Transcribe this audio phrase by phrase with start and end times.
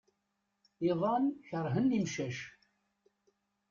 [0.89, 2.37] Iḍan kerhen imcac.